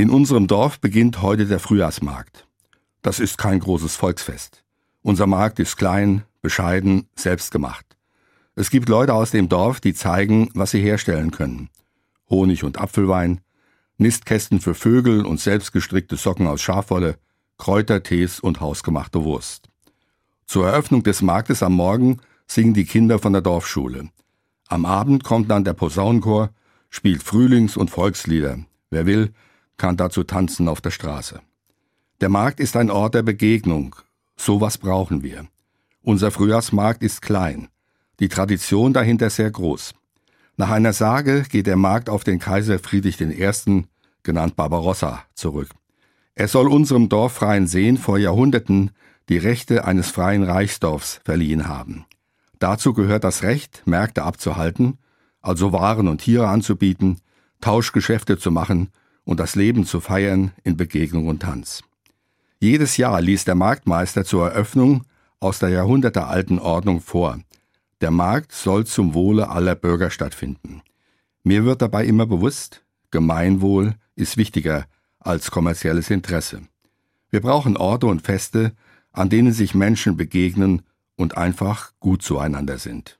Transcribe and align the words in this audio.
In 0.00 0.08
unserem 0.08 0.46
Dorf 0.46 0.80
beginnt 0.80 1.20
heute 1.20 1.44
der 1.44 1.60
Frühjahrsmarkt. 1.60 2.46
Das 3.02 3.20
ist 3.20 3.36
kein 3.36 3.60
großes 3.60 3.96
Volksfest. 3.96 4.64
Unser 5.02 5.26
Markt 5.26 5.58
ist 5.58 5.76
klein, 5.76 6.22
bescheiden, 6.40 7.06
selbstgemacht. 7.16 7.84
Es 8.54 8.70
gibt 8.70 8.88
Leute 8.88 9.12
aus 9.12 9.30
dem 9.30 9.50
Dorf, 9.50 9.78
die 9.78 9.92
zeigen, 9.92 10.48
was 10.54 10.70
sie 10.70 10.80
herstellen 10.80 11.32
können. 11.32 11.68
Honig 12.30 12.64
und 12.64 12.80
Apfelwein, 12.80 13.42
Nistkästen 13.98 14.60
für 14.60 14.74
Vögel 14.74 15.26
und 15.26 15.38
selbstgestrickte 15.38 16.16
Socken 16.16 16.46
aus 16.46 16.62
Schafwolle, 16.62 17.18
Kräutertees 17.58 18.40
und 18.40 18.60
hausgemachte 18.60 19.22
Wurst. 19.22 19.68
Zur 20.46 20.66
Eröffnung 20.66 21.02
des 21.02 21.20
Marktes 21.20 21.62
am 21.62 21.74
Morgen 21.74 22.22
singen 22.46 22.72
die 22.72 22.86
Kinder 22.86 23.18
von 23.18 23.34
der 23.34 23.42
Dorfschule. 23.42 24.08
Am 24.66 24.86
Abend 24.86 25.24
kommt 25.24 25.50
dann 25.50 25.64
der 25.64 25.74
Posaunenchor, 25.74 26.54
spielt 26.88 27.22
Frühlings- 27.22 27.76
und 27.76 27.90
Volkslieder. 27.90 28.60
Wer 28.88 29.04
will, 29.04 29.34
kann 29.80 29.96
dazu 29.96 30.24
tanzen 30.24 30.68
auf 30.68 30.82
der 30.82 30.90
Straße. 30.90 31.40
Der 32.20 32.28
Markt 32.28 32.60
ist 32.60 32.76
ein 32.76 32.90
Ort 32.90 33.14
der 33.14 33.22
Begegnung. 33.22 33.96
Sowas 34.36 34.76
brauchen 34.76 35.22
wir. 35.22 35.46
Unser 36.02 36.30
Frühjahrsmarkt 36.30 37.02
ist 37.02 37.22
klein. 37.22 37.68
Die 38.20 38.28
Tradition 38.28 38.92
dahinter 38.92 39.30
sehr 39.30 39.50
groß. 39.50 39.94
Nach 40.58 40.68
einer 40.68 40.92
Sage 40.92 41.44
geht 41.48 41.66
der 41.66 41.78
Markt 41.78 42.10
auf 42.10 42.24
den 42.24 42.38
Kaiser 42.38 42.78
Friedrich 42.78 43.18
I., 43.22 43.84
genannt 44.22 44.54
Barbarossa, 44.54 45.24
zurück. 45.34 45.70
Er 46.34 46.48
soll 46.48 46.68
unserem 46.68 47.08
dorffreien 47.08 47.66
Seen 47.66 47.96
vor 47.96 48.18
Jahrhunderten 48.18 48.90
die 49.30 49.38
Rechte 49.38 49.86
eines 49.86 50.10
freien 50.10 50.42
Reichsdorfs 50.42 51.22
verliehen 51.24 51.68
haben. 51.68 52.04
Dazu 52.58 52.92
gehört 52.92 53.24
das 53.24 53.42
Recht, 53.42 53.82
Märkte 53.86 54.24
abzuhalten, 54.24 54.98
also 55.40 55.72
Waren 55.72 56.06
und 56.06 56.18
Tiere 56.18 56.48
anzubieten, 56.48 57.22
Tauschgeschäfte 57.62 58.36
zu 58.36 58.50
machen 58.50 58.90
und 59.30 59.38
das 59.38 59.54
Leben 59.54 59.86
zu 59.86 60.00
feiern 60.00 60.50
in 60.64 60.76
Begegnung 60.76 61.28
und 61.28 61.42
Tanz. 61.42 61.84
Jedes 62.58 62.96
Jahr 62.96 63.20
ließ 63.20 63.44
der 63.44 63.54
Marktmeister 63.54 64.24
zur 64.24 64.48
Eröffnung 64.48 65.04
aus 65.38 65.60
der 65.60 65.68
jahrhundertealten 65.68 66.58
Ordnung 66.58 67.00
vor. 67.00 67.38
Der 68.00 68.10
Markt 68.10 68.50
soll 68.50 68.86
zum 68.86 69.14
Wohle 69.14 69.48
aller 69.48 69.76
Bürger 69.76 70.10
stattfinden. 70.10 70.82
Mir 71.44 71.64
wird 71.64 71.80
dabei 71.80 72.06
immer 72.06 72.26
bewusst, 72.26 72.84
Gemeinwohl 73.12 73.94
ist 74.16 74.36
wichtiger 74.36 74.86
als 75.20 75.52
kommerzielles 75.52 76.10
Interesse. 76.10 76.62
Wir 77.30 77.40
brauchen 77.40 77.76
Orte 77.76 78.08
und 78.08 78.22
Feste, 78.22 78.72
an 79.12 79.28
denen 79.28 79.52
sich 79.52 79.76
Menschen 79.76 80.16
begegnen 80.16 80.82
und 81.14 81.36
einfach 81.36 81.92
gut 82.00 82.22
zueinander 82.22 82.78
sind. 82.78 83.19